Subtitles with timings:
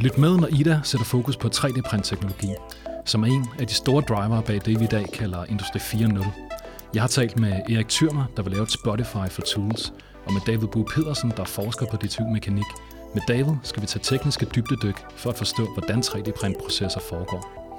[0.00, 2.54] Lyt med, når Ida sætter fokus på 3D-printteknologi,
[3.04, 6.26] som er en af de store driver bag det, vi i dag kalder Industri 4.0.
[6.94, 9.92] Jeg har talt med Erik Thyrmer, der vil lave et Spotify for Tools,
[10.26, 12.64] og med David Bue Pedersen, der forsker på DTU-mekanik.
[13.14, 17.72] Med David skal vi tage tekniske dybdedyk for at forstå, hvordan 3D-printprocesser foregår.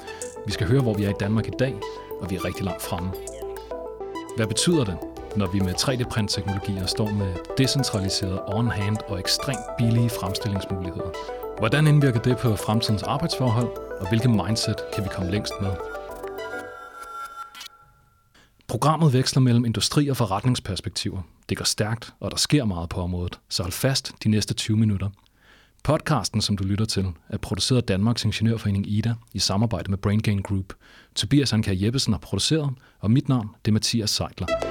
[0.46, 1.76] Vi skal høre, hvor vi er i Danmark i dag,
[2.22, 3.12] og vi er rigtig langt fremme.
[4.36, 4.98] Hvad betyder det,
[5.36, 11.41] når vi med 3D-printteknologier står med decentraliserede on-hand og ekstremt billige fremstillingsmuligheder?
[11.58, 13.70] Hvordan indvirker det på fremtidens arbejdsforhold,
[14.00, 15.72] og hvilke mindset kan vi komme længst med?
[18.68, 21.22] Programmet veksler mellem industri- og forretningsperspektiver.
[21.50, 24.78] Det går stærkt, og der sker meget på området, så hold fast de næste 20
[24.78, 25.10] minutter.
[25.84, 30.42] Podcasten, som du lytter til, er produceret af Danmarks Ingeniørforening IDA i samarbejde med BrainGain
[30.42, 30.74] Group.
[31.16, 34.71] Tobias Anker Jeppesen har produceret, og mit navn det er Mathias Seidler.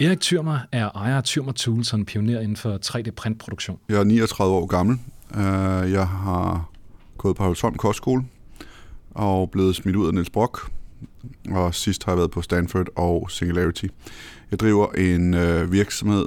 [0.00, 3.78] Erik Thyrmer er ejer af Thyrmer Tools og en pioner inden for 3D-printproduktion.
[3.88, 4.98] Jeg er 39 år gammel.
[5.34, 6.70] Øh, jeg har
[7.16, 8.24] gået på Holsholm Kostskole
[9.10, 10.70] og blevet smidt ud af Niels Brock.
[11.50, 13.84] Og sidst har jeg været på Stanford og Singularity.
[14.50, 16.26] Jeg driver en øh, virksomhed,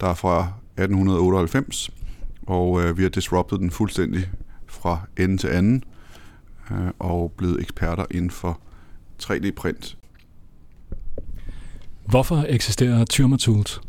[0.00, 1.90] der er fra 1898,
[2.46, 4.30] og øh, vi har disruptet den fuldstændig
[4.66, 5.84] fra ende til anden,
[6.98, 8.60] og blevet eksperter inden for
[9.22, 9.96] 3D-print.
[12.12, 13.70] Hvorfor eksisterer Tyrmatools?
[13.70, 13.80] Tools?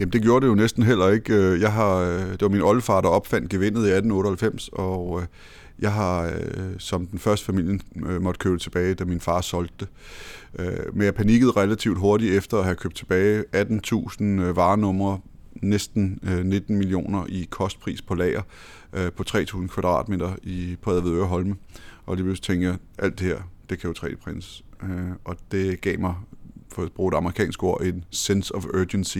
[0.00, 1.34] Jamen det gjorde det jo næsten heller ikke.
[1.34, 5.26] Øh, jeg har, øh, det var min oldefar, der opfandt gevindet i 1898, og øh,
[5.78, 6.32] jeg har
[6.78, 7.80] som den første familien
[8.20, 9.88] måtte købe det tilbage, da min far solgte det.
[10.92, 15.20] Men jeg panikkede relativt hurtigt efter at have købt tilbage 18.000 varenumre,
[15.62, 18.42] næsten 19 millioner i kostpris på lager
[18.92, 21.56] på 3.000 kvadratmeter i på Holme.
[22.06, 23.38] Og lige pludselig tænkte jeg, alt det her,
[23.70, 24.64] det kan jo 3D-printes.
[25.24, 26.14] Og det gav mig,
[26.72, 29.18] for at bruge et amerikansk ord, en sense of urgency.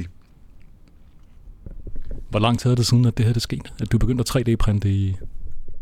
[2.31, 3.71] Hvor lang tid er det siden, at det her det skete?
[3.81, 5.17] At du begyndte at 3D-printe i...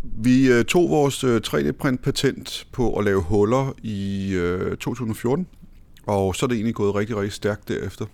[0.03, 4.33] Vi øh, tog vores 3D-print-patent på at lave huller i
[4.81, 5.47] 2014,
[6.07, 8.07] og så er det egentlig gået rigtig, rigtig stærkt derefter.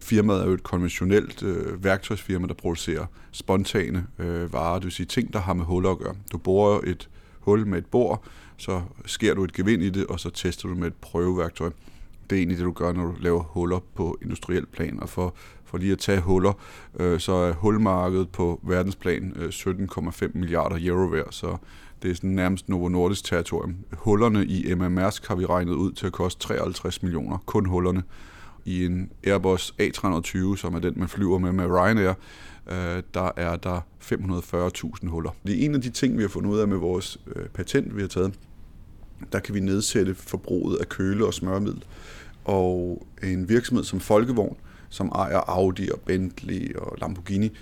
[0.00, 5.06] Firmaet er jo et konventionelt øh, værktøjsfirma, der producerer spontane øh, varer, det vil sige
[5.06, 6.14] ting, der har med huller at gøre.
[6.32, 7.08] Du borer et
[7.40, 8.24] hul med et bord,
[8.56, 11.70] så sker du et gevind i det, og så tester du med et prøveværktøj.
[12.30, 15.00] Det er egentlig det, du gør, når du laver huller på industriel plan.
[15.00, 16.52] Og for, for lige at tage huller,
[17.00, 21.56] øh, så er hulmarkedet på verdensplan øh, 17,5 milliarder euro værd, så
[22.02, 23.76] det er sådan nærmest Novo Nordisk territorium.
[23.92, 28.02] Hullerne i MMRsk har vi regnet ud til at koste 53 millioner, kun hullerne.
[28.64, 32.14] I en Airbus A320, som er den, man flyver med med Ryanair,
[32.70, 35.30] øh, der er der 540.000 huller.
[35.46, 37.96] Det er en af de ting, vi har fundet ud af med vores øh, patent,
[37.96, 38.34] vi har taget.
[39.32, 41.84] Der kan vi nedsætte forbruget af køle og smørmiddel.
[42.44, 44.56] Og en virksomhed som Folkevogn,
[44.88, 47.52] som ejer Audi og Bentley og Lamborghini,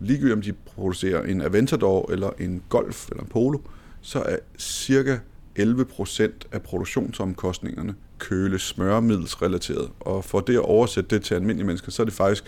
[0.00, 3.58] ligegyldigt om de producerer en Aventador eller en Golf eller en Polo,
[4.00, 5.18] så er cirka
[5.58, 6.22] 11%
[6.52, 9.90] af produktionsomkostningerne køle smørmiddelsrelateret.
[10.00, 12.44] Og for det at oversætte det til almindelige mennesker, så er det faktisk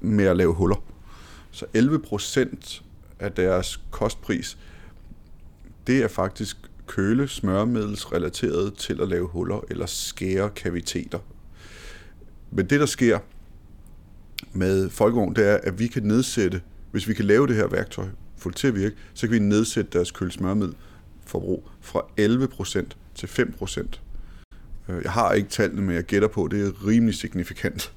[0.00, 0.84] med at lave huller.
[1.50, 2.82] Så 11%
[3.20, 4.58] af deres kostpris,
[5.86, 11.18] det er faktisk køle smøremiddelsrelateret til at lave huller eller skære kaviteter.
[12.50, 13.18] Men det, der sker
[14.52, 18.06] med Folkevogn, det er, at vi kan nedsætte, hvis vi kan lave det her værktøj,
[18.36, 24.00] få det til at virke, så kan vi nedsætte deres kølesmørmiddelforbrug fra 11% til 5%.
[24.88, 27.92] Øh, jeg har ikke tallene, men jeg gætter på, at det er rimelig signifikant,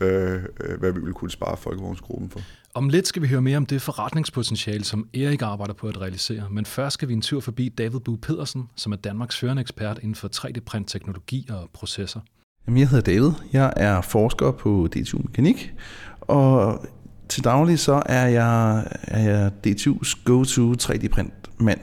[0.00, 2.40] øh, øh, hvad vi vil kunne spare Folkevognsgruppen for.
[2.74, 6.42] Om lidt skal vi høre mere om det forretningspotentiale, som Erik arbejder på at realisere.
[6.50, 9.98] Men først skal vi en tur forbi David Bue Pedersen, som er Danmarks førende ekspert
[9.98, 12.20] inden for 3D-print-teknologi og processer.
[12.66, 13.30] Jamen, jeg hedder David.
[13.52, 15.74] Jeg er forsker på DTU Mekanik,
[16.20, 16.86] og
[17.28, 21.80] til daglig så er jeg, er jeg DTU's go-to 3D-print mand.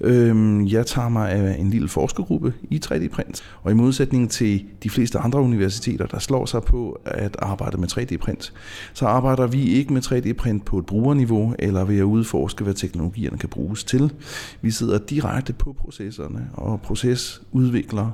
[0.00, 4.90] Øhm, jeg tager mig af en lille forskergruppe i 3D-print, og i modsætning til de
[4.90, 8.52] fleste andre universiteter, der slår sig på at arbejde med 3D-print,
[8.92, 13.38] så arbejder vi ikke med 3D-print på et brugerniveau eller ved at udforske, hvad teknologierne
[13.38, 14.12] kan bruges til.
[14.62, 18.10] Vi sidder direkte på processerne og procesudvikler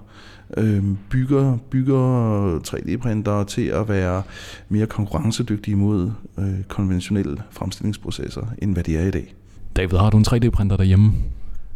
[0.57, 4.23] øhm, bygger, bygger 3D-printere til at være
[4.69, 9.35] mere konkurrencedygtige mod øh, konventionelle fremstillingsprocesser, end hvad de er i dag.
[9.77, 11.13] David, har du en 3D-printer derhjemme?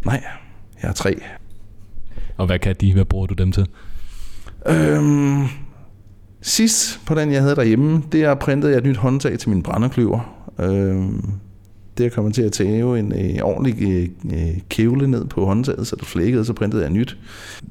[0.05, 0.25] Nej,
[0.82, 1.21] jeg har tre.
[2.37, 2.93] Og hvad kan de?
[2.93, 3.67] Hvad bruger du dem til?
[4.67, 5.44] Øhm,
[6.43, 9.62] sidst på den, jeg havde derhjemme, det er printet jeg et nyt håndtag til min
[9.62, 10.49] brænderkløver.
[10.59, 11.33] Øhm,
[12.00, 15.87] Det er kommet til at tage en øh, ordentlig øh, øh, kævle ned på håndtaget,
[15.87, 17.17] så det flækkede, så printede jeg nyt.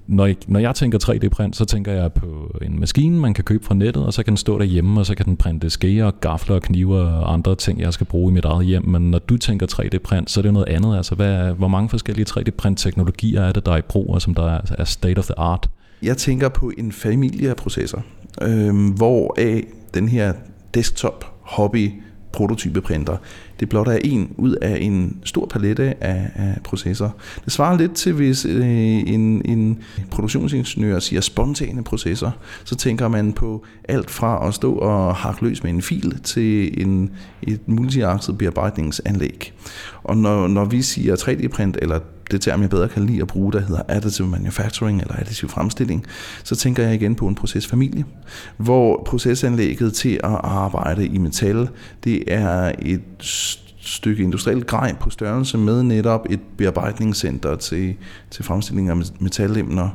[0.08, 3.66] Når jeg, når jeg tænker 3D-print, så tænker jeg på en maskine, man kan købe
[3.66, 6.60] fra nettet, og så kan den stå derhjemme, og så kan den printe skeer, gafler,
[6.60, 8.86] kniver og andre ting, jeg skal bruge i mit eget hjem.
[8.86, 10.98] Men når du tænker 3D-print, så er det noget andet.
[10.98, 14.52] Altså, hvad, hvor mange forskellige 3D-print-teknologier er det, der er i brug, og som der
[14.52, 15.70] er, er state of the art?
[16.02, 18.02] Jeg tænker på en familie af processer,
[18.42, 20.34] øh, hvor af den her
[20.74, 21.90] desktop hobby
[22.32, 23.18] prototypeprinter.
[23.60, 27.10] Det blot er en ud af en stor palette af, af processer.
[27.46, 29.80] Det svarer lidt til, hvis øh, en, en
[30.12, 32.32] produktionsingeniør siger spontane processer,
[32.64, 36.82] så tænker man på alt fra at stå og hakke løs med en fil til
[36.82, 37.12] en,
[37.42, 39.54] et multiakset bearbejdningsanlæg.
[40.04, 42.00] Og når, når vi siger 3D-print eller
[42.32, 46.06] det term, jeg bedre kan lide at bruge, der hedder additive manufacturing eller additiv fremstilling,
[46.44, 48.06] så tænker jeg igen på en procesfamilie,
[48.58, 51.70] hvor procesanlægget til at arbejde i metal,
[52.04, 53.02] det er et
[53.82, 57.96] stykke industrielt grej på størrelse med netop et bearbejdningscenter til,
[58.32, 59.90] til fremstilling af metalemner,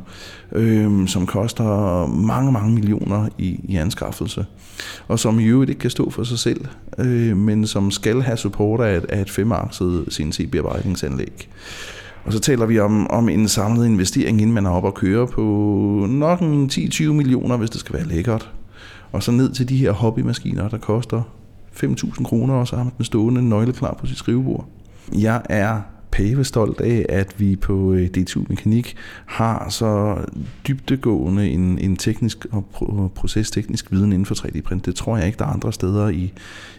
[0.52, 4.46] øh, som koster mange, mange millioner i, i anskaffelse,
[5.08, 6.66] og som i øvrigt ikke kan stå for sig selv,
[6.98, 11.48] øh, men som skal have support af et, af et femakset CNC-bearbejdningsanlæg.
[12.24, 15.26] Og så taler vi om, om en samlet investering, inden man er oppe og køre
[15.26, 15.42] på
[16.08, 18.50] nok 10-20 millioner, hvis det skal være lækkert.
[19.12, 21.22] Og så ned til de her hobbymaskiner, der koster
[21.72, 24.68] 5.000 kroner, og så har man den stående nøgleklar på sit skrivebord.
[25.18, 25.80] Jeg er
[26.42, 28.96] stolt af, at vi på øh, DTU Mekanik
[29.26, 30.16] har så
[30.68, 32.64] dybtegående en, en teknisk og
[33.14, 34.86] procesteknisk viden inden for 3D-print.
[34.86, 36.32] Det tror jeg ikke, der er andre steder i,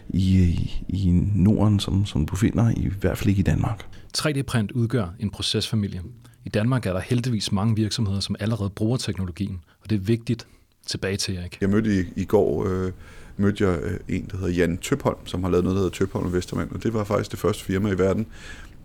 [0.08, 3.86] i, i Norden, som, som du finder, i hvert fald ikke i Danmark.
[4.18, 6.02] 3D-print udgør en procesfamilie.
[6.44, 10.46] I Danmark er der heldigvis mange virksomheder, som allerede bruger teknologien, og det er vigtigt.
[10.86, 11.58] Tilbage til Erik.
[11.60, 12.92] Jeg mødte i, i går øh,
[13.36, 16.26] mødte jeg øh, en, der hedder Jan Tøpholm, som har lavet noget, der hedder Tøpholm
[16.26, 18.26] og Vestermand, og det var faktisk det første firma i verden,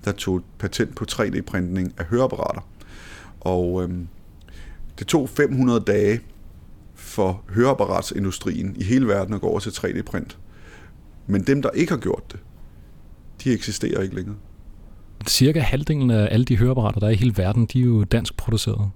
[0.05, 2.61] der tog patent på 3D-printning af høreapparater.
[3.39, 3.89] Og øh,
[4.99, 6.21] det tog 500 dage
[6.95, 10.37] for høreapparatsindustrien i hele verden at gå over til 3D-print.
[11.27, 12.39] Men dem, der ikke har gjort det,
[13.43, 14.35] de eksisterer ikke længere
[15.27, 18.37] cirka halvdelen af alle de høreapparater, der er i hele verden, de er jo dansk
[18.37, 18.89] produceret.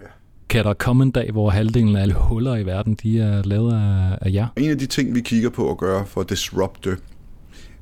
[0.00, 0.06] Ja.
[0.48, 3.72] Kan der komme en dag, hvor halvdelen af alle huller i verden, de er lavet
[3.72, 4.46] af, af jer?
[4.56, 6.90] En af de ting, vi kigger på at gøre for at disrupte,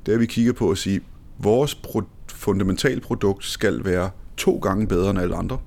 [0.06, 1.02] det er, at vi kigger på at sige, at
[1.38, 5.58] vores pro- fundamentale produkt skal være to gange bedre end alle andre.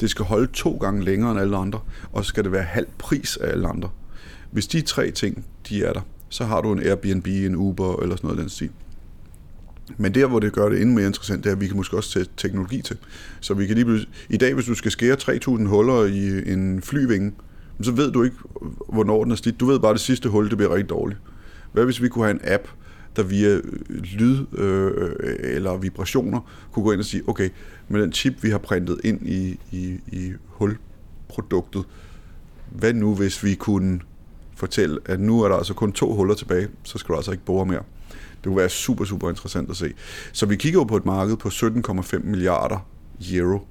[0.00, 1.80] Det skal holde to gange længere end alle andre,
[2.12, 3.88] og så skal det være halv pris af alle andre.
[4.50, 8.16] Hvis de tre ting, de er der, så har du en Airbnb, en Uber eller
[8.16, 8.70] sådan noget den stil.
[9.98, 11.96] Men der, hvor det gør det endnu mere interessant, det er, at vi kan måske
[11.96, 12.96] også sætte teknologi til.
[13.40, 17.32] Så vi kan lige I dag, hvis du skal skære 3.000 huller i en flyvinge,
[17.82, 18.36] så ved du ikke,
[18.88, 19.60] hvornår den er slidt.
[19.60, 21.20] Du ved bare, at det sidste hul, det bliver rigtig dårligt.
[21.72, 22.68] Hvad hvis vi kunne have en app,
[23.16, 26.40] der via øh, lyd øh, eller vibrationer
[26.72, 27.48] kunne gå ind og sige, okay,
[27.88, 31.84] med den chip, vi har printet ind i, i, i hulproduktet,
[32.70, 34.00] hvad nu hvis vi kunne
[34.56, 37.44] fortælle, at nu er der altså kun to huller tilbage, så skal du altså ikke
[37.44, 37.82] bore mere.
[38.40, 39.92] Det kunne være super, super interessant at se.
[40.32, 42.86] Så vi kigger jo på et marked på 17,5 milliarder
[43.32, 43.66] euro.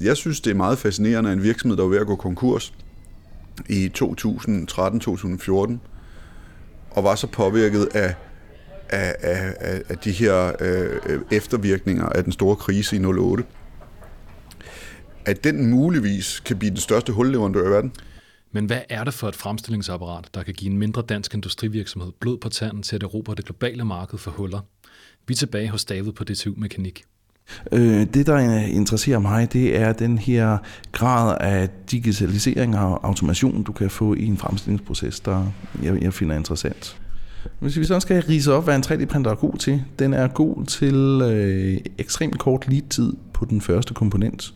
[0.00, 2.74] Jeg synes, det er meget fascinerende, at en virksomhed, der er ved at gå konkurs
[3.68, 5.76] i 2013-2014,
[6.90, 8.14] og var så påvirket af,
[8.88, 13.44] af, af, af de her øh, eftervirkninger af den store krise i 08,
[15.24, 17.92] at den muligvis kan blive den største hulleverandør i verden.
[18.52, 22.38] Men hvad er det for et fremstillingsapparat, der kan give en mindre dansk industrivirksomhed blod
[22.38, 24.60] på tanden til at erobre det globale marked for huller?
[25.26, 27.04] Vi er tilbage hos David på DTU Mekanik.
[27.72, 30.58] Øh, det, der øh, interesserer mig, det er den her
[30.92, 35.46] grad af digitalisering og automation, du kan få i en fremstillingsproces, der
[35.82, 36.96] jeg, jeg finder interessant.
[37.58, 40.66] Hvis vi så skal rise op, hvad en 3D-printer er god til, den er god
[40.66, 44.54] til øh, ekstremt kort lead-tid på den første komponent.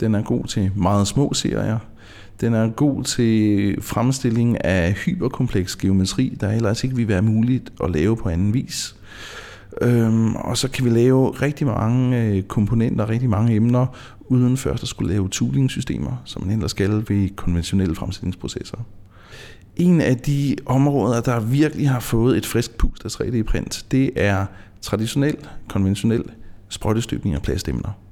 [0.00, 1.78] Den er god til meget små serier.
[2.40, 7.90] Den er god til fremstilling af hyperkompleks geometri, der ellers ikke vil være muligt at
[7.90, 8.96] lave på anden vis.
[9.80, 13.86] Øhm, og så kan vi lave rigtig mange øh, komponenter, rigtig mange emner,
[14.20, 18.78] uden først at skulle lave tooling-systemer, som man ellers skal ved konventionelle fremstillingsprocesser.
[19.76, 24.46] En af de områder, der virkelig har fået et frisk pust af 3D-print, det er
[24.80, 25.36] traditionel,
[25.68, 26.24] konventionel
[26.68, 28.03] sprøjtestøbning af plastemner.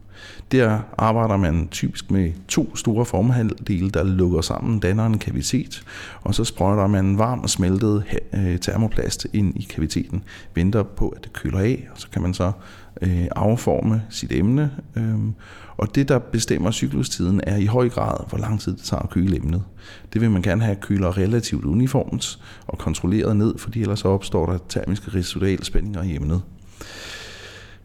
[0.52, 5.82] Der arbejder man typisk med to store formhalvdele, der lukker sammen, danner en kavitet,
[6.22, 8.04] og så sprøjter man varm smeltet
[8.34, 10.22] øh, termoplast ind i kaviteten,
[10.54, 12.52] venter på, at det køler af, og så kan man så
[13.02, 14.70] øh, afforme sit emne.
[14.96, 15.18] Øh,
[15.76, 19.10] og det, der bestemmer cyklustiden, er i høj grad, hvor lang tid det tager at
[19.10, 19.62] køle emnet.
[20.12, 24.58] Det vil man gerne have køler relativt uniformt og kontrolleret ned, fordi ellers opstår der
[24.68, 26.42] termiske residualspændinger i emnet.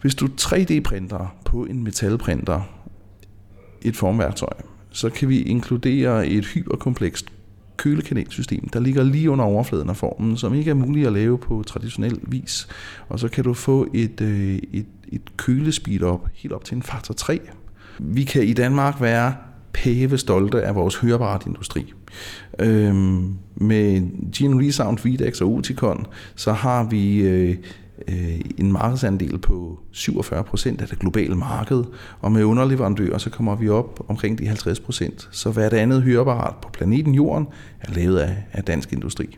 [0.02, 2.62] Hvis du 3D-printer på en metalprinter
[3.82, 4.54] et formværktøj,
[4.90, 7.26] så kan vi inkludere et hyperkomplekst
[7.78, 11.64] kølekanalsystem, der ligger lige under overfladen af formen, som ikke er muligt at lave på
[11.68, 12.68] traditionel vis.
[13.10, 16.84] Og så kan du få et, øh, et, et kølespeed op helt op til en
[16.84, 17.40] faktor 3.
[18.00, 19.36] Vi kan i Danmark være
[19.74, 21.94] pæve stolte af vores høreapparatindustri.
[22.60, 24.02] Øhm, med
[24.32, 27.56] Gene Resound, Videx og Uticon, så har vi øh,
[28.08, 31.84] øh, en markedsandel på 47 procent af det globale marked,
[32.20, 35.30] og med underleverandører, så kommer vi op omkring de 50 procent.
[35.32, 37.48] Så hvert andet høreapparat på planeten Jorden
[37.82, 39.38] er lavet af, af dansk industri.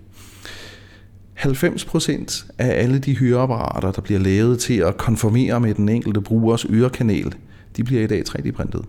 [1.33, 6.21] 90 procent af alle de høreapparater, der bliver lavet til at konformere med den enkelte
[6.21, 7.33] brugers ørekanal,
[7.77, 8.85] de bliver i dag 3D-printet.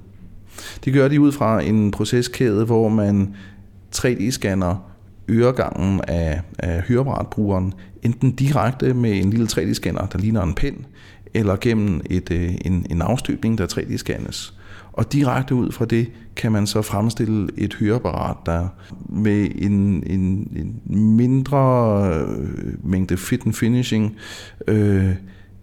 [0.85, 3.35] Det gør de ud fra en proceskæde, hvor man
[3.97, 4.90] 3D-scanner
[5.31, 10.77] øregangen af, af høreapparatbrugeren, enten direkte med en lille 3D-scanner, der ligner en pind,
[11.35, 14.55] eller gennem et, øh, en, en afstøbning, der 3D-scannes.
[14.93, 18.69] Og direkte ud fra det kan man så fremstille et høreapparat, der
[19.09, 24.17] med en, en, en mindre øh, mængde fit and finishing
[24.69, 25.15] øh,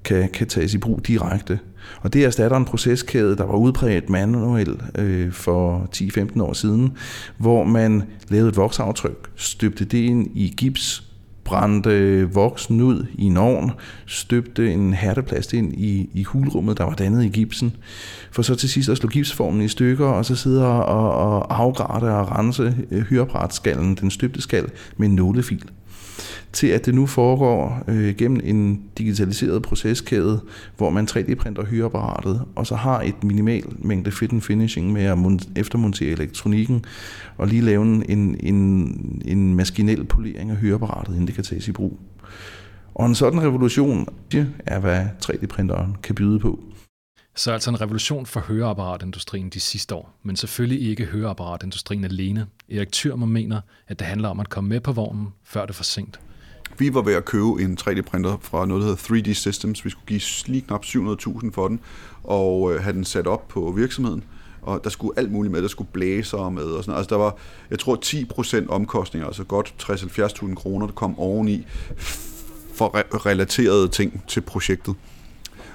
[0.04, 1.60] kan, kan tages i brug direkte.
[2.02, 6.98] Og det erstatter en proceskæde, der var udbredt manuel øh, for 10-15 år siden,
[7.38, 11.04] hvor man lavede et voksaftryk, støbte det ind i gips,
[11.44, 13.72] brændte voksen ud i en ovn,
[14.06, 17.76] støbte en hærdeplast ind i, i hulrummet, der var dannet i gipsen,
[18.32, 22.04] for så til sidst at slå gipsformen i stykker, og så sidde og, og afgrate
[22.04, 24.66] og rense øh, hyrebrætskallen, den støbte skal,
[24.98, 25.64] med en nålefil
[26.54, 30.42] til at det nu foregår øh, gennem en digitaliseret proceskæde,
[30.78, 35.18] hvor man 3D-printer høreapparatet, og så har et minimal mængde fit and finishing med at
[35.56, 36.86] eftermontere elektronikken,
[37.38, 41.72] og lige lave en, en, en maskinel polering af høreapparatet, inden det kan tages i
[41.72, 42.00] brug.
[42.96, 44.08] Og en sådan revolution
[44.66, 46.60] er, hvad 3D-printeren kan byde på.
[47.36, 52.48] Så altså en revolution for høreapparatindustrien de sidste år, men selvfølgelig ikke høreapparatindustrien alene.
[52.72, 55.74] Erik Thürmer mener, at det handler om at komme med på vognen, før det er
[55.74, 56.20] for sent.
[56.78, 59.86] Vi var ved at købe en 3D-printer fra noget, der hedder 3D Systems.
[59.86, 61.80] Vi skulle give lige knap 700.000 for den,
[62.24, 64.24] og øh, have den sat op på virksomheden.
[64.62, 65.62] Og der skulle alt muligt med.
[65.62, 67.36] Der skulle blæser med og sådan Altså der var,
[67.70, 68.00] jeg tror,
[68.66, 71.66] 10% omkostninger, altså godt 60-70.000 kroner, der kom oveni
[72.74, 74.96] for re- relaterede ting til projektet.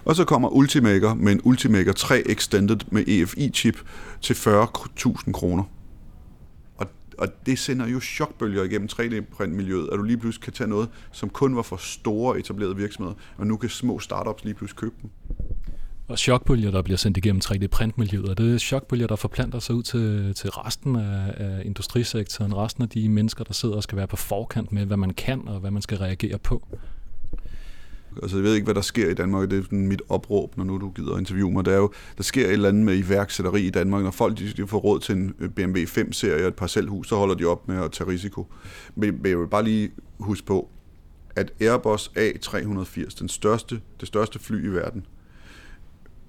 [0.04, 3.76] Og så kommer Ultimaker med en Ultimaker 3 Extended med EFI-chip
[4.20, 5.64] til 40.000 kroner.
[7.22, 11.30] Og, det sender jo chokbølger igennem 3D-printmiljøet, at du lige pludselig kan tage noget, som
[11.30, 15.10] kun var for store etablerede virksomheder, og nu kan små startups lige pludselig købe dem.
[16.08, 20.34] Og chokbølger, der bliver sendt igennem 3D-printmiljøet, er det chokbølger, der forplanter sig ud til,
[20.34, 24.16] til resten af, af industrisektoren, resten af de mennesker, der sidder og skal være på
[24.16, 26.68] forkant med, hvad man kan og hvad man skal reagere på?
[28.22, 29.50] Altså, jeg ved ikke, hvad der sker i Danmark.
[29.50, 31.64] Det er sådan mit opråb, når nu du gider interviewe mig.
[31.64, 34.02] Der, er jo, der sker et eller andet med iværksætteri i Danmark.
[34.02, 37.16] Når folk de, de får råd til en øh, BMW 5-serie og et parcelhus, så
[37.16, 38.46] holder de op med at tage risiko.
[38.94, 40.68] Men, men jeg vil bare lige huske på,
[41.36, 45.06] at Airbus A380, den største, det største fly i verden,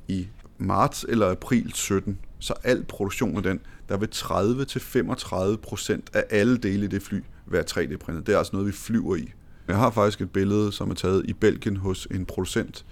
[0.07, 3.59] i marts eller april 17, så al produktion af den,
[3.89, 8.27] der vil 30-35% af alle dele i det fly være 3D-printet.
[8.27, 9.33] Det er altså noget, vi flyver i.
[9.67, 12.85] Jeg har faktisk et billede, som er taget i Belgien hos en producent.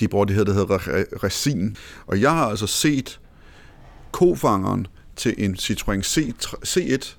[0.00, 0.78] De bruger det her, der hedder
[1.24, 1.76] resin.
[2.06, 3.20] Og jeg har altså set
[4.12, 6.18] kofangeren til en Citroën
[6.66, 7.16] C1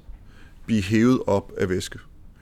[0.66, 2.00] blive hævet op af væske.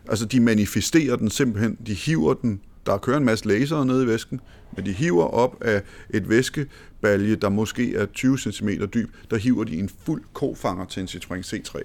[0.08, 4.08] Altså de manifesterer den simpelthen, de hiver den, der kører en masse laser nede i
[4.08, 4.42] væsken,
[4.76, 9.64] men de hiver op af et væskebalje, der måske er 20 cm dyb, der hiver
[9.64, 11.82] de en fuld kofanger til en Citroën C3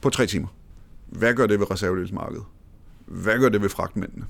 [0.00, 0.48] på tre timer.
[1.06, 2.44] Hvad gør det ved reservedelsmarkedet?
[3.06, 4.24] Hvad gør det ved fragtmændene?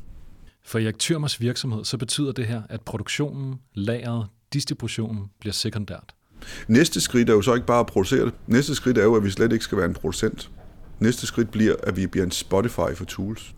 [0.65, 6.15] For Erik Thürmers virksomhed, så betyder det her, at produktionen, lageret, distributionen bliver sekundært.
[6.69, 8.35] Næste skridt er jo så ikke bare at producere det.
[8.47, 10.51] Næste skridt er jo, at vi slet ikke skal være en producent.
[11.01, 13.55] Næste skridt bliver, at vi bliver en Spotify for tools.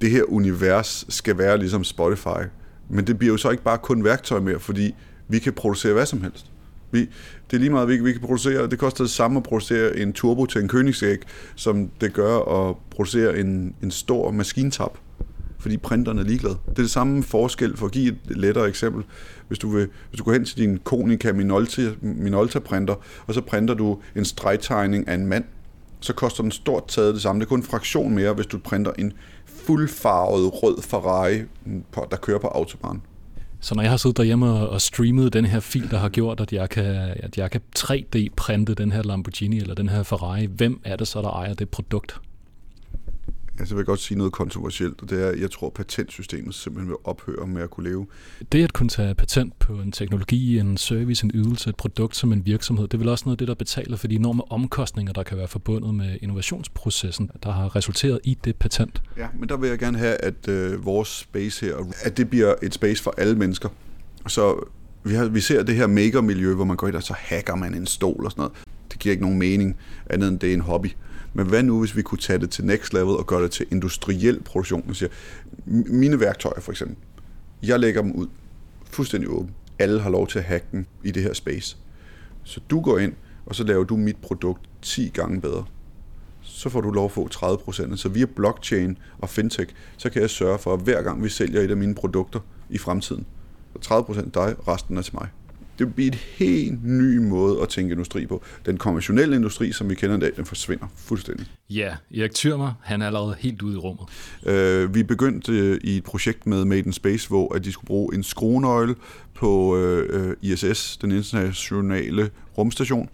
[0.00, 2.42] Det her univers skal være ligesom Spotify.
[2.88, 4.94] Men det bliver jo så ikke bare kun værktøj mere, fordi
[5.28, 6.46] vi kan producere hvad som helst.
[6.92, 7.00] Vi,
[7.50, 10.12] det er lige meget, vi, vi kan producere, det koster det samme at producere en
[10.12, 11.18] turbo til en kønigsæg,
[11.54, 14.98] som det gør at producere en, en stor maskintap,
[15.58, 16.56] fordi printerne er ligeglade.
[16.68, 19.04] Det er det samme forskel, for at give et lettere eksempel.
[19.48, 22.94] Hvis du, vil, hvis du går hen til din Konica Minolta, Minolta printer,
[23.26, 25.44] og så printer du en stregtegning af en mand,
[26.00, 27.40] så koster den stort taget det samme.
[27.40, 29.12] Det er kun en fraktion mere, hvis du printer en
[29.46, 31.42] fuldfarvet rød Ferrari,
[32.10, 33.02] der kører på autobahn.
[33.60, 36.52] Så når jeg har siddet derhjemme og streamet den her fil, der har gjort, at
[36.52, 36.84] jeg kan,
[37.16, 41.22] at jeg kan 3D-printe den her Lamborghini eller den her Ferrari, hvem er det så,
[41.22, 42.20] der ejer det produkt?
[43.60, 46.54] Altså, jeg vil godt sige noget kontroversielt, og det er, at jeg tror, at patentsystemet
[46.54, 48.06] simpelthen vil ophøre med at kunne leve.
[48.52, 52.32] Det at kunne tage patent på en teknologi, en service, en ydelse, et produkt som
[52.32, 55.12] en virksomhed, det er vel også noget af det, der betaler for de enorme omkostninger,
[55.12, 59.02] der kan være forbundet med innovationsprocessen, der har resulteret i det patent.
[59.16, 62.54] Ja, men der vil jeg gerne have, at øh, vores space her, at det bliver
[62.62, 63.68] et space for alle mennesker.
[64.26, 64.68] Så
[65.04, 67.74] vi, har, vi ser det her maker-miljø, hvor man går ind og så hacker man
[67.74, 68.52] en stol og sådan noget.
[68.92, 69.76] Det giver ikke nogen mening,
[70.10, 70.88] andet end det er en hobby.
[71.34, 73.66] Men hvad nu, hvis vi kunne tage det til next level og gøre det til
[73.70, 74.84] industriel produktion?
[74.86, 75.10] Jeg siger,
[75.66, 76.96] mine værktøjer for eksempel,
[77.62, 78.26] jeg lægger dem ud
[78.84, 79.50] fuldstændig åben.
[79.78, 81.76] Alle har lov til at hacke dem i det her space.
[82.44, 83.12] Så du går ind,
[83.46, 85.64] og så laver du mit produkt 10 gange bedre.
[86.42, 87.96] Så får du lov at få 30%.
[87.96, 91.60] Så via blockchain og fintech, så kan jeg sørge for, at hver gang vi sælger
[91.60, 93.26] et af mine produkter i fremtiden,
[93.80, 95.28] så 30% dig, resten er til mig
[95.80, 98.42] det vil blive et helt ny måde at tænke industri på.
[98.66, 101.46] Den konventionelle industri, som vi kender i dag, den forsvinder fuldstændig.
[101.70, 104.04] Ja, Erik Thürmer, han er allerede helt ude i rummet.
[104.46, 107.86] Øh, vi begyndte øh, i et projekt med Made in Space, hvor at de skulle
[107.86, 108.94] bruge en skruenøgle
[109.34, 113.08] på øh, ISS, den internationale rumstation.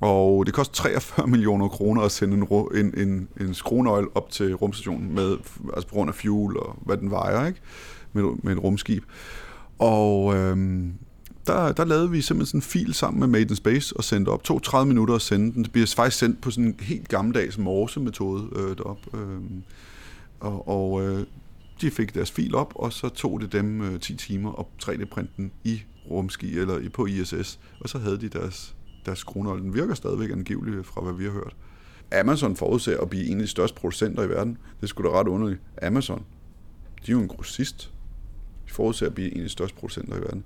[0.00, 4.54] Og det koster 43 millioner kroner at sende en, en, en, en skruenøgle op til
[4.54, 5.36] rumstationen, med,
[5.74, 7.60] altså på grund af fuel og hvad den vejer, ikke?
[8.12, 9.04] Med, med et rumskib.
[9.78, 10.94] Og øhm,
[11.46, 14.28] der, der lavede vi simpelthen sådan en fil sammen med Made in Space og sendte
[14.30, 14.44] op.
[14.44, 15.64] To 30 minutter at sende den.
[15.64, 18.98] Det bliver faktisk sendt på sådan en helt gammeldags morse-metode øh, derop.
[19.14, 19.40] Øh,
[20.40, 21.26] og og øh,
[21.80, 25.32] de fik deres fil op, og så tog det dem øh, 10 timer at 3D-printe
[25.36, 27.58] den i rumski eller i, på ISS.
[27.80, 28.74] Og så havde de deres,
[29.06, 29.62] deres skruenøgle.
[29.62, 31.56] Den virker stadigvæk angiveligt øh, fra, hvad vi har hørt.
[32.12, 34.58] Amazon forudser at blive en af de største producenter i verden.
[34.80, 35.60] Det skulle da ret underligt.
[35.82, 36.24] Amazon,
[37.06, 37.92] de er jo en grossist.
[38.68, 40.44] De forudser at blive en af de største producenter i verden.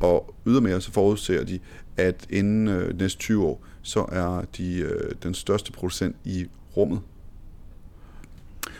[0.00, 1.58] Og ydermere så forudser de,
[1.96, 6.46] at inden øh, næste 20 år, så er de øh, den største producent i
[6.76, 7.00] rummet.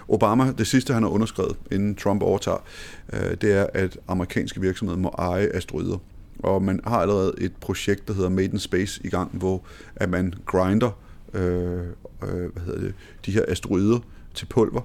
[0.09, 2.65] Obama, det sidste han har underskrevet, inden Trump overtager,
[3.13, 5.99] øh, det er, at amerikanske virksomheder må eje asteroider.
[6.39, 9.65] Og man har allerede et projekt, der hedder Made in Space i gang, hvor
[9.97, 10.91] at man grinder
[11.35, 11.79] øh,
[12.23, 12.95] øh, hvad hedder det,
[13.27, 13.99] de her asteroider
[14.35, 14.81] til pulver,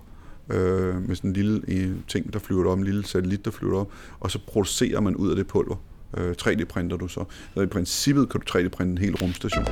[0.49, 3.79] øh, med sådan en lille en ting, der flyver om, en lille satellit, der flyver
[3.79, 5.75] op, og så producerer man ud af det pulver
[6.17, 7.23] øh, 3D-printer du så.
[7.53, 9.65] Så i princippet kan du 3D-printe en hel rumstation.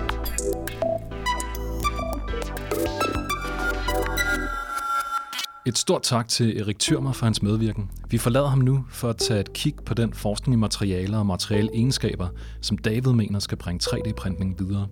[5.68, 7.90] Et stort tak til Erik Thürmer for hans medvirken.
[8.10, 11.26] Vi forlader ham nu for at tage et kig på den forskning i materialer og
[11.26, 12.28] materiale egenskaber,
[12.62, 14.88] som David mener skal bringe 3D-printning videre.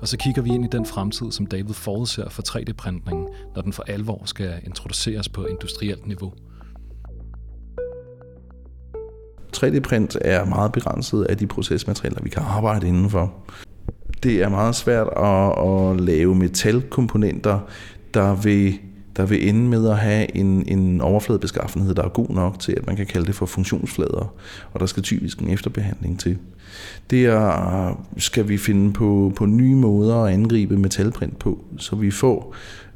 [0.00, 3.72] Og så kigger vi ind i den fremtid, som David forudser for 3D-printningen, når den
[3.72, 6.32] for alvor skal introduceres på industrielt niveau.
[9.56, 13.32] 3D-print er meget begrænset af de procesmaterialer, vi kan arbejde indenfor.
[14.22, 17.58] Det er meget svært at, at lave metalkomponenter,
[18.14, 18.78] der vil,
[19.16, 22.86] der vil ende med at have en, en overfladebeskaffenhed, der er god nok til, at
[22.86, 24.34] man kan kalde det for funktionsflader,
[24.72, 26.38] og der skal typisk en efterbehandling til.
[27.10, 32.10] Det er, skal vi finde på, på nye måder at angribe metalprint på, så vi
[32.10, 32.54] får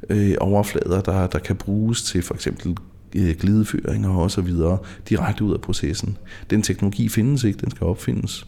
[0.09, 2.77] øh, overflader, der, der kan bruges til for eksempel
[3.15, 4.77] Øh, glideføringer og så videre
[5.09, 6.17] direkte ud af processen.
[6.49, 8.47] Den teknologi findes ikke, den skal opfindes.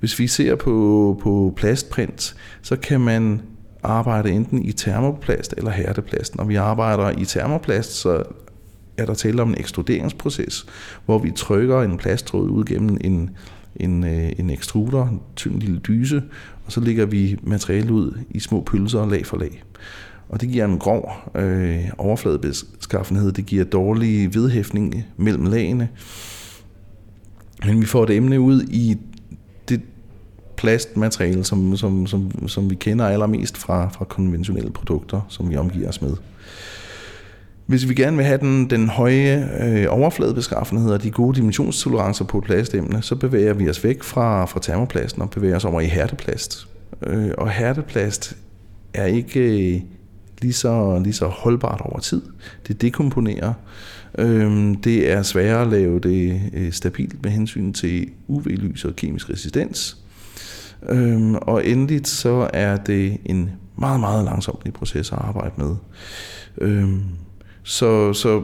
[0.00, 3.42] Hvis vi ser på, på plastprint, så kan man
[3.82, 6.36] arbejde enten i termoplast eller hærdeplast.
[6.36, 8.22] Når vi arbejder i termoplast, så
[8.98, 10.66] er der tale om en ekstruderingsproces,
[11.06, 13.30] hvor vi trykker en plasttråd ud gennem en,
[13.76, 16.22] en, øh, en ekstruder, en tynd lille dyse,
[16.66, 19.62] og så lægger vi materialet ud i små pølser lag for lag.
[20.32, 25.88] Og det giver en grov øh, overfladebeskaffenhed, det giver dårlig vedhæftning mellem lagene.
[27.64, 28.96] Men vi får det emne ud i
[29.68, 29.80] det
[30.56, 35.88] plastmateriale, som, som, som, som vi kender allermest fra, fra konventionelle produkter, som vi omgiver
[35.88, 36.12] os med.
[37.66, 42.40] Hvis vi gerne vil have den, den høje øh, overfladebeskaffenhed og de gode dimensionstolerancer på
[42.40, 46.68] plastemne, så bevæger vi os væk fra, fra termoplasten og bevæger os over i hærdeplast.
[47.06, 48.36] Øh, og hærdeplast
[48.94, 49.84] er ikke
[50.42, 52.22] lige så, lige så holdbart over tid.
[52.68, 53.52] Det dekomponerer.
[54.18, 59.30] Øhm, det er sværere at lave det øh, stabilt med hensyn til UV-lys og kemisk
[59.30, 59.96] resistens.
[60.88, 65.76] Øhm, og endeligt så er det en meget, meget langsomlig proces at arbejde med.
[66.58, 67.02] Øhm,
[67.62, 68.42] så, så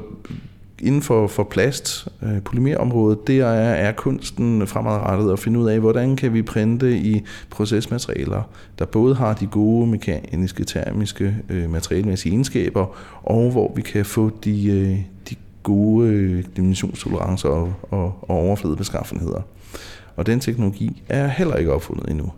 [0.82, 5.80] inden for, for plast, øh, polymerområdet, der er, er kunsten fremadrettet at finde ud af,
[5.80, 8.42] hvordan kan vi printe i procesmaterialer,
[8.78, 14.30] der både har de gode mekaniske, termiske, øh, materialmæssige egenskaber, og hvor vi kan få
[14.44, 14.98] de, øh,
[15.30, 19.40] de gode øh, dimensionstolerancer og, og, og overfladebeskaffenheder.
[20.16, 22.32] Og den teknologi er heller ikke opfundet endnu.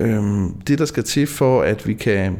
[0.00, 2.36] Øhm, det, der skal til for, at vi kan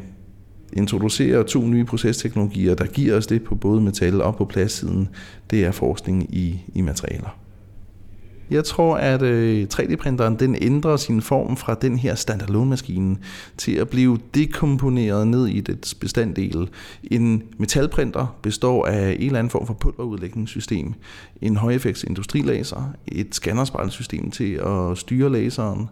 [0.73, 5.09] introducerer to nye procesteknologier, der giver os det på både metal og på plastsiden,
[5.51, 7.39] det er forskning i, i materialer.
[8.51, 13.17] Jeg tror, at øh, 3D-printeren den ændrer sin form fra den her standalone-maskine
[13.57, 16.69] til at blive dekomponeret ned i dets bestanddel.
[17.05, 20.95] En metalprinter består af en eller anden form for pulverudlægningssystem,
[21.43, 25.89] en højeffekts industrilaser, et scannerspejlsystem til at styre laseren,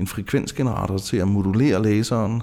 [0.00, 2.42] en frekvensgenerator til at modulere laseren,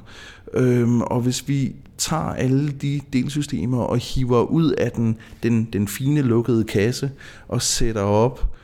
[0.54, 5.88] øhm, og hvis vi tager alle de delsystemer og hiver ud af den, den, den
[5.88, 7.12] fine lukkede kasse
[7.48, 8.58] og sætter op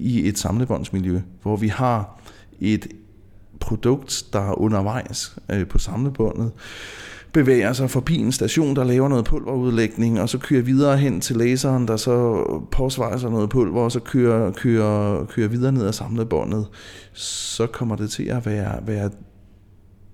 [0.00, 2.20] i et samlebåndsmiljø, hvor vi har
[2.60, 2.86] et
[3.60, 6.52] produkt, der undervejs øh, på samlebåndet,
[7.32, 11.36] bevæger sig forbi en station, der laver noget pulverudlægning, og så kører videre hen til
[11.36, 16.66] laseren, der så påsvejser noget pulver, og så kører, kører, kører videre ned ad samlebåndet,
[17.12, 19.10] så kommer det til at være, være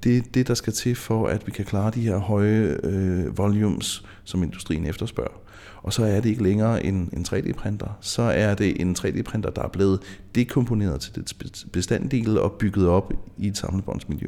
[0.04, 4.04] det, det, der skal til for, at vi kan klare de her høje øh, volumes,
[4.24, 5.44] som industrien efterspørger
[5.84, 7.98] og så er det ikke længere en, en 3D-printer.
[8.00, 10.00] Så er det en 3D-printer, der er blevet
[10.34, 11.34] dekomponeret til dets
[11.72, 14.26] bestanddele og bygget op i et samlebåndsmiljø.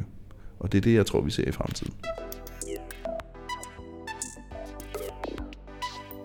[0.58, 1.94] Og det er det, jeg tror, vi ser i fremtiden.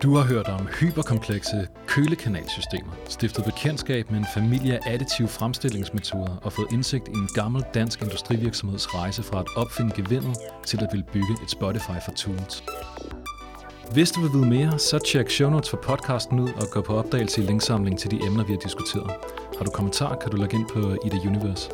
[0.04, 6.54] Du har hørt om hyperkomplekse kølekanalsystemer, stiftet bekendtskab med en familie af additive fremstillingsmetoder og
[6.54, 11.06] fået indsigt i en gammel dansk industrivirksomheds rejse fra at opfinde gevindet til at ville
[11.14, 12.64] bygge et Spotify for tools.
[13.94, 16.98] Hvis du vil vide mere, så tjek show notes for podcasten ud og gå på
[16.98, 19.12] opdagelse i linksamling til de emner, vi har diskuteret.
[19.58, 21.70] Har du kommentar, kan du logge ind på Ida Universe.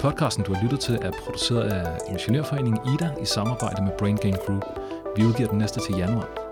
[0.00, 4.36] Podcasten, du har lyttet til, er produceret af Ingeniørforeningen Ida i samarbejde med Brain Gain
[4.46, 4.64] Group.
[5.16, 6.47] Vi udgiver den næste til januar.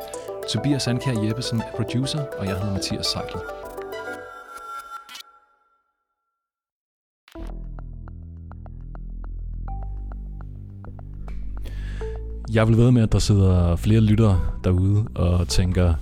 [0.49, 3.41] Tobias Sandkær Jeppesen er producer, og jeg hedder Mathias Seidel.
[12.53, 15.95] Jeg vil ved med, at der sidder flere lyttere derude og tænker,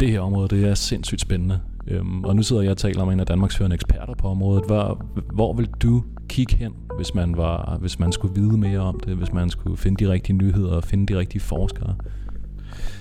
[0.00, 1.60] det her område, det er sindssygt spændende.
[1.86, 4.64] Øhm, og nu sidder jeg og taler med en af Danmarks førende eksperter på området.
[4.66, 9.00] Hvor, hvor vil du kigge hen, hvis man, var, hvis man skulle vide mere om
[9.00, 11.94] det, hvis man skulle finde de rigtige nyheder og finde de rigtige forskere?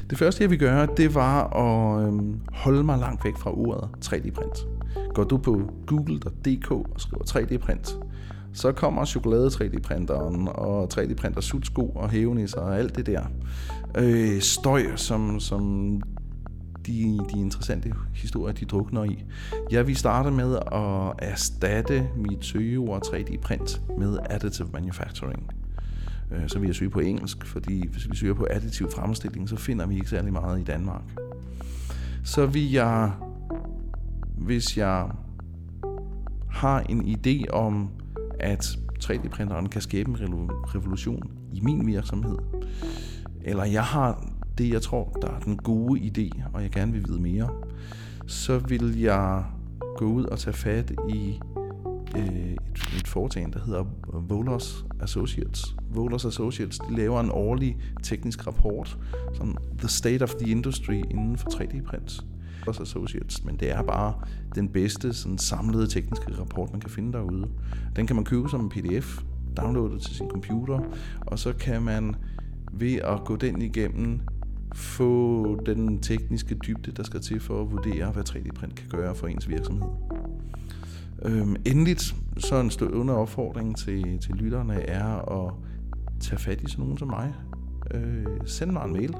[0.09, 3.89] Det første, jeg vil gøre, det var at øhm, holde mig langt væk fra ordet
[4.05, 4.67] 3D-print.
[5.13, 7.95] Går du på google.dk og skriver 3D-print,
[8.53, 13.23] så kommer chokolade 3D-printeren og 3D-printer sutsko og hævenisser og alt det der.
[13.97, 15.93] Øh, støj, som, som
[16.85, 19.23] de, de interessante historier, de drukner i.
[19.71, 25.58] Jeg vil starte med at erstatte mit søgeord 3D-print med additive manufacturing.
[26.31, 29.55] Øh, så vil jeg søge på engelsk, fordi hvis vi søger på additiv fremstilling, så
[29.55, 31.03] finder vi ikke særlig meget i Danmark.
[32.23, 33.11] Så vil jeg,
[34.37, 35.09] hvis jeg
[36.49, 37.89] har en idé om
[38.39, 42.37] at 3D-printeren kan skabe en revolution i min virksomhed,
[43.41, 44.25] eller jeg har
[44.57, 47.49] det, jeg tror, der er den gode idé, og jeg gerne vil vide mere,
[48.27, 49.43] så vil jeg
[49.97, 51.39] gå ud og tage fat i
[52.15, 52.57] øh, et,
[52.97, 55.75] et foretagende, der hedder Volos Associates.
[55.89, 58.97] Volos Associates de laver en årlig teknisk rapport,
[59.33, 62.25] som The State of the Industry inden for 3D-print.
[62.81, 64.13] Associates, men det er bare
[64.55, 67.47] den bedste sådan, samlede tekniske rapport, man kan finde derude.
[67.95, 69.21] Den kan man købe som en pdf,
[69.57, 70.79] downloade til sin computer,
[71.21, 72.15] og så kan man
[72.73, 74.19] ved at gå den igennem
[74.75, 79.27] få den tekniske dybde, der skal til for at vurdere, hvad 3D-print kan gøre for
[79.27, 79.89] ens virksomhed.
[81.25, 85.53] Øhm, endeligt, så en stående opfordring til, til lytterne er at
[86.19, 87.33] tage fat i sådan nogen som mig.
[87.93, 89.15] Øh, send mig en mail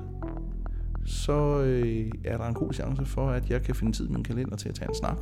[1.09, 4.23] så øh, er der en god chance for, at jeg kan finde tid i min
[4.23, 5.17] kalender til at tage en snak.